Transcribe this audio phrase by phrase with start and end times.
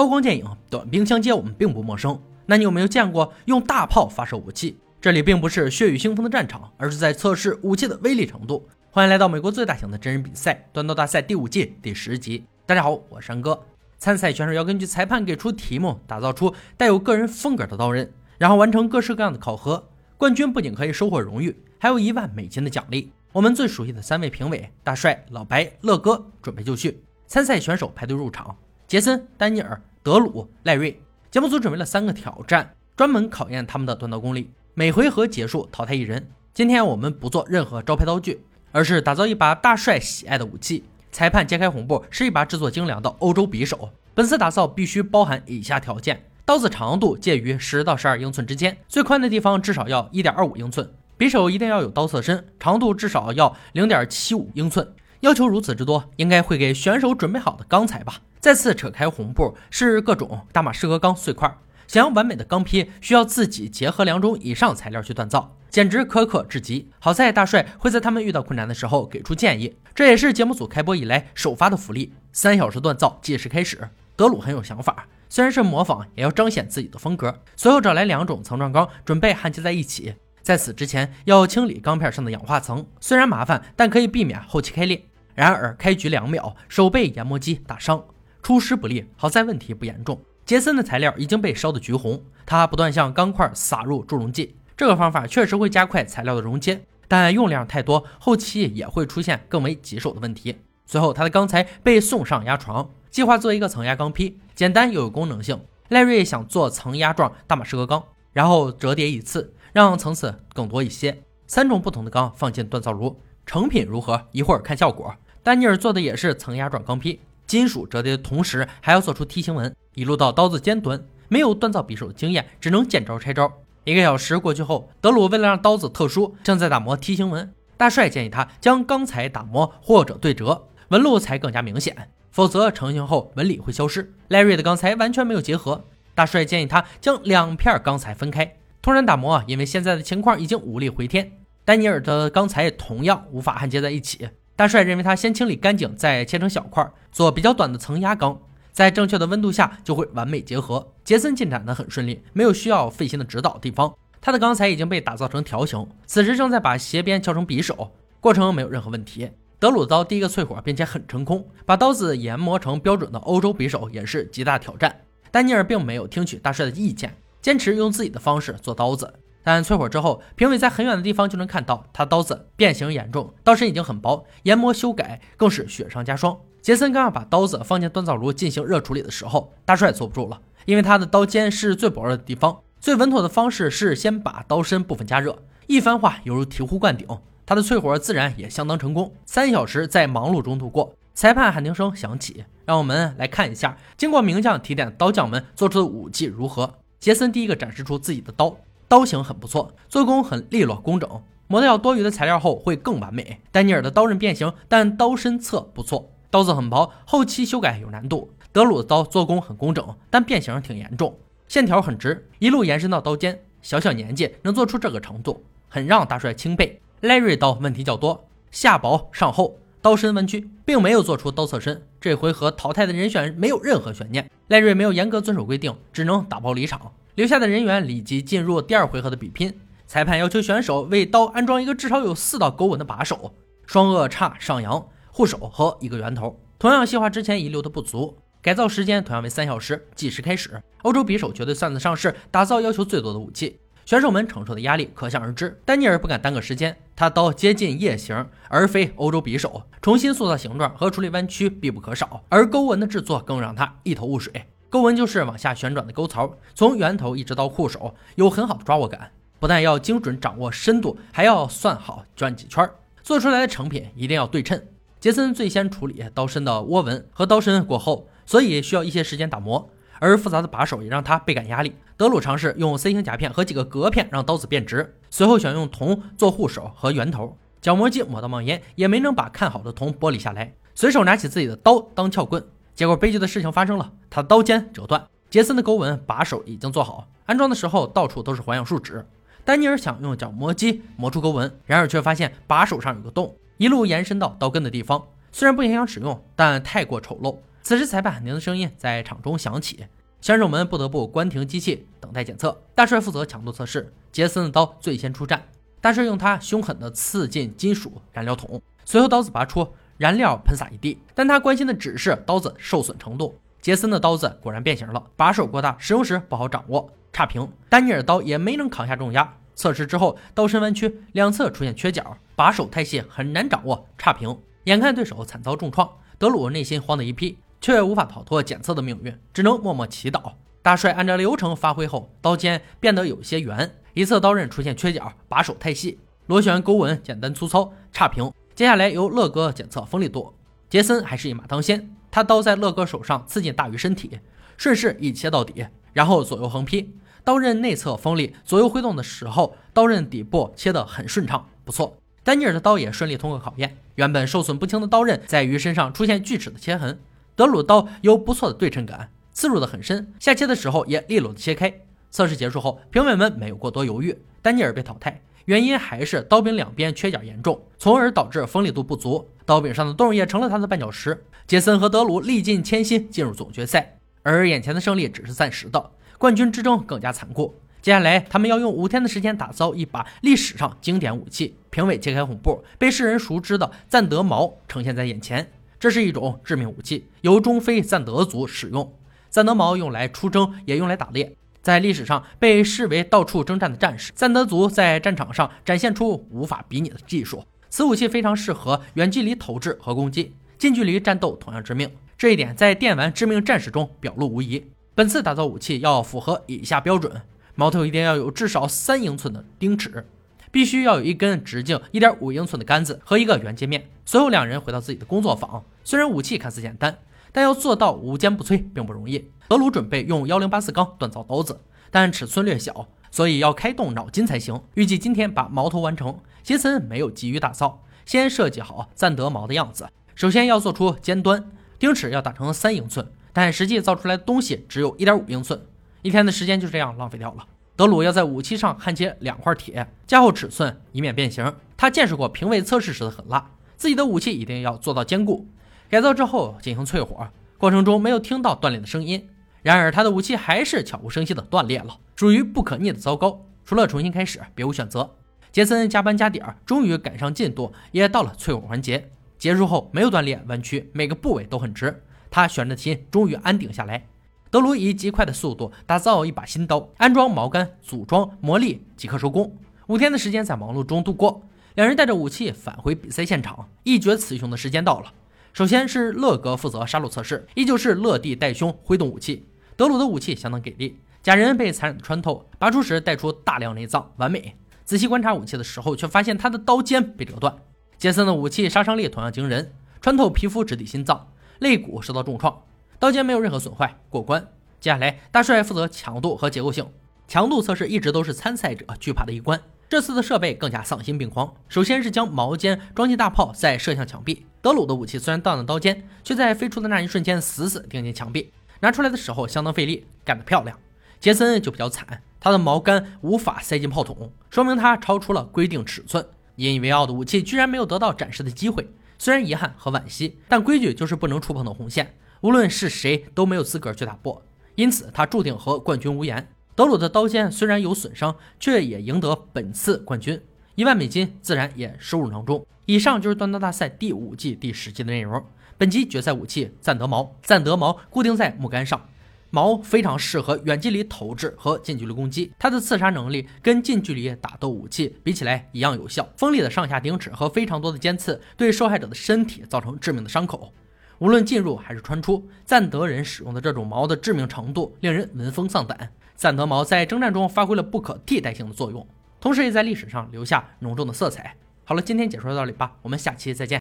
[0.00, 2.18] 刀光剑影、短兵相接，我们并不陌生。
[2.46, 4.78] 那你有没有见过用大炮发射武器？
[4.98, 8.66] 这里并不是血雨腥风的战场，而是在测试武器的威力程度。
[8.90, 12.42] 欢迎来到美国最大型的真人比赛——断刀大赛第五季第十集。
[12.64, 13.62] 大家好，我是山哥。
[13.98, 19.86] 参赛选手要根据裁判给出题目，打造出带有个人风格的刀刃，然后完成各式各样的考核。
[20.16, 23.12] 冠军不仅可以收获荣誉，还有一万美金的奖励。
[23.32, 27.04] 我们最熟悉的三位评委——大帅、老白、乐哥，准备就绪。
[27.26, 28.56] 参赛选手排队入场：
[28.88, 29.78] 杰森、丹尼尔。
[30.02, 30.98] 德鲁、赖瑞，
[31.30, 34.50] 节目组准备了三个挑战，专门考验他们的断刀功力。
[34.72, 36.26] 每回合结束淘汰一人。
[36.54, 38.40] 今天我们不做任何招牌刀具，
[38.72, 40.84] 而是打造一把大帅喜爱的武器。
[41.12, 43.90] 裁判揭开红布，是一把制作精良的欧洲匕首。
[44.14, 50.90] 本次打造必须包含以下条件：刀子长度介于十到十二英寸之间，最宽的地方至少要一点二五英寸。
[51.18, 54.94] 匕首一定要有刀侧身，长度至少要零点七五英寸。
[55.20, 58.20] 要求如此之多，应该会给选手准备好的钢材吧？
[58.40, 61.54] 再次扯开红布，是各种大马士革钢碎块。
[61.86, 66.88] 想要完美的钢坯，需要自己结合两种以上材料去锻造，简直苛刻至极。
[67.00, 72.14] 好在大帅会在他们遇到困难的时候给出建议，这也是节目组开播以来首发的福利。
[72.32, 73.90] 三小时锻造计时开始。
[74.16, 77.42] 德鲁很有想法，虽然是模仿，也要彰显自己的风格。
[77.56, 80.14] 随后找来两种层状钢，准备焊接在一起。
[80.42, 85.04] 在此之前，要清理钢片上的氧化层，虽然麻烦，但可以避免后期开裂。
[85.40, 88.04] 然而开局两秒，手被研磨机打伤。
[88.42, 90.20] 出师不利，好在问题不严重。
[90.44, 94.54] 杰森的材料已经被烧得橘红，他不断向钢块撒入助溶剂。
[94.76, 100.54] 这个方法确实会加快材料的溶解，但用量太多，后期也会出现更为棘手的问题。
[100.84, 105.58] 随后，他的钢材被送上压床，计划做一个层压钢坯，简单又有功能性。
[105.88, 111.22] 赖瑞想做层压状大马士革钢，然后折叠一次，让层次更多一些。
[111.46, 114.26] 三种不同的钢放进锻造炉，成品如何？
[114.32, 115.14] 一会儿看效果。
[115.50, 117.18] 丹尼尔做的也是层压状钢坯。
[117.44, 121.04] 金属折叠的同时，还要做出梯形纹，一路到刀子尖端。
[121.26, 123.52] 没有锻造匕首的经验，只能见招拆招。
[123.82, 127.52] 一个小时过去后，德鲁为了让刀子特殊，正在打磨梯形纹。
[127.76, 131.96] 大帅建议他将钢材打磨或者对折，纹路才更加明显，
[132.30, 134.14] 否则成型后纹理会消失。
[134.28, 141.32] 赖瑞的钢材完全没有结合，大帅建议他将两片钢材分开，突然打磨，因为现在的情况已经无力回天。
[141.64, 144.28] 丹尼尔的钢材同样无法焊接在一起。
[144.60, 148.38] 大帅认为他先清理干净，再切成小块，做比较短的层压钢，
[148.70, 150.86] 在正确的温度下就会完美结合。
[151.02, 153.90] 杰森进展的很顺利，没有需要费心的指导地方。
[154.20, 157.90] 他的钢材已经被打造成条形，此时正在把斜边敲成匕首，
[158.20, 159.30] 过程没有任何问题。
[159.58, 164.94] 德鲁的刀第一个淬火并且很成功，把刀子研磨成标准的欧洲匕首也是极大挑战。
[165.30, 169.10] 丹尼尔并没有听取大帅的意见，坚持用自己的方式做刀子。
[169.42, 176.38] 但淬火之后，评委在很远的地方就能看到他刀子变形严重，刀身已经很薄，研磨修改更是雪上加霜。
[176.60, 185.38] 杰森刚要把刀子放进锻造炉进行热处理的时候，大帅坐不住了，因为他的刀尖是最薄弱的地方，最稳妥的方式是先把刀身部分加热。
[185.66, 187.06] 一番话犹如醍醐灌顶，
[187.46, 189.14] 他的淬火自然也相当成功。
[189.24, 196.74] 三小时在忙碌中度过，裁判喊停声响起，让我们来看一下，经过名将提点的刀匠们做出的武器如何。
[196.98, 198.54] 杰森第一个展示出自己的刀。
[198.90, 201.08] 刀型很不错，做工很利落工整，
[201.46, 203.40] 磨掉多余的材料后会更完美。
[203.52, 208.32] 丹尼尔的刀刃变形，但刀身侧不错，刀子很薄，后期修改有难度。
[208.50, 213.40] 德鲁的刀做工很工整，但变形挺严重，线条很直，一路延伸到刀尖。
[213.62, 216.80] 小小年纪能做出这个程度，很让大帅钦佩。
[217.02, 221.80] 赖瑞刀问题较多，下薄上厚，刀身弯曲，并没有做出刀侧身。
[222.00, 226.90] 这回合淘汰的人选没有任何悬念，赖瑞没有严格遵守规定，只能打包离场。
[227.20, 229.52] 留下的人员立即进入第二回合的比拼。
[229.86, 233.34] 裁判要求选手为刀安装一个至少有四道钩纹的把手，
[233.66, 236.40] 双颚叉上扬、护手和一个圆头。
[236.58, 238.16] 同样细化之前遗留的不足。
[238.40, 240.62] 改造时间同样为三小时，计时开始。
[240.80, 245.60] 欧洲匕首绝对算得上是打造要求最多的武器，选手们承受的压力可想而知。
[245.66, 252.24] 丹尼尔不敢耽搁时间，他刀接近夜形而非欧洲匕首，重新塑造形状和处理弯曲必不可少。
[252.30, 254.46] 而钩纹的制作更让他一头雾水。
[254.70, 259.10] 钩纹就是往下旋转的钩槽，从源头一直到护手，有很好的抓握感。
[259.40, 262.70] 不但要精准掌握深度，还要算好转几圈，
[263.02, 264.62] 做出来的成品一定要对称。
[265.00, 269.68] 杰森最先处理刀身的涡纹和刀身过厚，所以需要一些时间打磨。
[269.98, 271.74] 而复杂的把手也让他倍感压力。
[271.96, 280.54] 德鲁尝试用 C 型夹片和几个隔片让刀子变直，随后选用铜做护手和圆头，角磨机磨到冒烟，也没能把看好的铜剥离下来。
[280.74, 282.42] 随手拿起自己的刀当撬棍。
[282.74, 285.06] 结果悲剧的事情发生了，他的刀尖折断。
[285.30, 289.06] 杰森的钩纹把手已经做好，安装的时候到处都是环氧树脂。
[289.44, 295.02] 丹尼尔想用角磨机磨出钩纹，然而却发现把手上有个洞，一路延伸到刀根的地方。
[295.32, 297.38] 虽然不影响使用，但太过丑陋。
[297.62, 299.86] 此时，裁判喊停的声音在场中响起，
[300.20, 302.60] 选手们不得不关停机器，等待检测。
[302.74, 305.42] 大帅负责强度测试，杰森的刀最先出战。
[305.80, 309.66] 大帅用他凶狠地刺进金属燃料桶，随后刀子拔出，
[309.96, 310.98] 燃料喷洒一地。
[311.14, 313.38] 但他关心的只是刀子受损程度。
[313.60, 317.46] 杰森的刀子果然变形了，把手过大，使用时不好掌握，差评。
[317.68, 319.36] 丹尼尔刀也没能扛下重压。
[319.54, 324.38] 测试之后，刀身弯曲，两侧出现缺角，把手太细，很难掌握，差评。
[324.64, 330.32] 眼看对手惨遭重创，德鲁内心慌得一批，却无法逃脱检测的命运，只能默默祈祷。
[330.62, 338.32] 大帅按照流程发挥后，刀尖变得有些圆，一侧刀刃出现缺角，把手太细，螺旋勾纹简单粗糙，差评。
[338.54, 340.34] 接下来由乐哥检测锋利度，
[340.68, 344.18] 杰森还是一马当先，他刀在乐哥手上刺进大鱼身体，
[344.56, 346.94] 顺势一切到底，然后左右横劈。
[347.22, 351.96] 刀刃内侧锋利，左右挥动的时候，刀刃底部切得很顺畅，不错。
[352.22, 353.76] 丹尼尔的刀也顺利通过考验。
[353.96, 356.98] 原本受损不轻的刀刃，在鱼身上出现锯齿的切痕。
[357.36, 361.72] 德鲁刀有不错的对称感，刺入的很深，下切的时候也利落的切开。
[362.10, 371.24] 测试结束后，评委们没有过多犹豫，丹尼尔被淘汰，原因还是刀柄两边缺角严重，从而导致锋利度不足，刀柄上的洞也成了他的绊脚石。
[371.44, 375.90] 杰森和德鲁历尽千辛进入总决赛，而眼前的胜利只是暂时的。
[376.18, 377.52] 冠军之争更加残酷。
[377.82, 381.56] 接下来，他们要用五天的时间打造一把历史上经典武器。
[381.70, 385.50] 评委揭开红布，被世人熟知的赞德矛呈现在眼前。
[385.80, 388.94] 这是一种致命武器，由中非赞德族使用。
[389.30, 391.34] 赞德矛用来出征，也用来打猎。
[391.60, 397.42] 在历史上被视为到处征战的战士，赞德族在战场上展现出无法比拟的技术。
[397.70, 401.88] 此武器非常适合远距离投掷和攻击，近距离战斗同样致命。
[402.18, 404.62] 这一点在电玩《致命战士》中表露无遗。
[404.94, 407.22] 本次打造武器要符合以下标准：
[407.54, 410.04] 矛头一定要有至少三英寸的钉齿，
[410.50, 413.88] 必须要有一根直径一点五英寸的杆子和一个圆截面。
[414.04, 415.64] 随后两人回到自己的工作坊。
[415.84, 416.98] 虽然武器看似简单，
[417.30, 419.30] 但要做到无坚不摧并不容易。
[419.48, 424.60] 德鲁准备用幺零八四钢锻造刀子，但尺寸略小，所以要开动脑筋才行。
[424.74, 426.18] 预计今天把矛头完成。
[426.42, 429.88] 杰森没有急于打造，先设计好赞德矛的样子。
[430.14, 433.06] 首先要做出尖端，钉齿要打成三英寸。
[433.32, 435.60] 但实际造出来的东西只有一点五英寸，
[436.02, 437.46] 一天的时间就这样浪费掉了。
[437.76, 441.54] 德鲁要在武器上焊接两块铁，加厚尺寸，以免变形。
[441.76, 445.46] 他见识过评委测试时的狠辣，自己的武器一定要做到坚固。
[445.88, 449.28] 改造之后进行淬火，过程中没有听到断裂的声音。
[449.62, 453.44] 然而他的武器还是悄无声息的断裂了，属于不可逆的糟糕。
[453.64, 455.16] 除了重新开始，别无选择。
[455.52, 459.10] 杰森加班加点儿，终于赶上进度，也到了淬火环节。
[459.38, 462.02] 结束后没有断裂弯曲，每个部位都很直。
[462.30, 464.06] 他悬着的心终于安定下来。
[464.50, 469.56] 德鲁以极快的速度打造一把新刀，安装毛杆、组装、磨砺即可收工。
[469.86, 471.42] 五天的时间在忙碌中度过，
[471.74, 473.68] 两人带着武器返回比赛现场。
[473.82, 475.12] 一决雌雄的时间到了。
[475.52, 479.46] 首先是乐哥负责杀戮测试，依旧是乐蒂带凶挥动武器。
[479.80, 484.54] 德鲁的武器相当给力，假人被残忍穿透，拔出时带出大量内脏，完美。
[484.84, 487.56] 仔细观察武器的时候，却发现他的刀尖被折断。
[487.96, 489.72] 杰森的武器杀伤力同样惊人，
[490.02, 491.28] 穿透皮肤直抵心脏。
[491.60, 492.62] 肋骨受到重创，
[492.98, 494.46] 刀尖没有任何损坏，过关。
[494.80, 496.86] 接下来，大帅负责强度和结构性。
[497.26, 501.54] 强度测试一直都是参赛者惧怕的一关，这次的设备更加丧心病狂。
[501.70, 504.44] 首先是将矛尖装进大炮，再射向墙壁。
[504.60, 510.78] 德鲁的武器虽然断了刀尖，却在飞出的那一瞬间死死钉进墙壁，拿出来的时候相当费力，干得漂亮。
[511.18, 516.26] 杰森就比较惨，他的矛杆无法塞进炮筒，说明他超出了规定尺寸。
[516.56, 518.86] 引以为傲的武器居然没有得到展示的机会。
[519.18, 524.42] 虽然遗憾和惋惜，但规矩就是不能触碰的红线，无论是谁都没有资格去打破，
[524.74, 526.48] 因此他注定和冠军无缘。
[526.74, 530.40] 德鲁的刀尖虽然有损伤，却也赢得本次冠军，
[530.74, 532.66] 一万美金自然也收入囊中。
[532.86, 535.44] 以上就是断刀大赛第五季第十集的内容。
[535.80, 539.00] 本集决赛武器赞德矛，赞德矛固定在木杆上。
[539.48, 546.28] 矛非常适合远距离投掷和近距离攻击，它的刺杀能力跟近距离打斗武器比起来一样有效。
[546.36, 550.70] 锋利的上下钉齿和非常多的尖刺对受害者的身体造成致命的伤口，
[551.18, 556.12] 无论进入还是穿出，赞德人使用的这种矛的致命程度令人闻风丧胆。
[556.36, 559.08] 赞德矛在征战中发挥了不可替代性的作用，
[559.40, 561.56] 同时也在历史上留下浓重的色彩。
[561.84, 563.68] 好了，今天解说到这里吧，我们下期再见。